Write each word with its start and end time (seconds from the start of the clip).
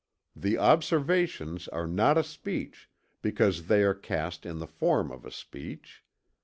The 0.35 0.57
Observations 0.57 1.67
are 1.67 1.85
not 1.85 2.17
a 2.17 2.23
speech 2.23 2.89
because 3.21 3.67
they 3.67 3.83
are 3.83 3.93
cast 3.93 4.47
in 4.47 4.57
the 4.57 4.65
form 4.65 5.11
of 5.11 5.25
a 5.27 5.31
speech. 5.31 6.03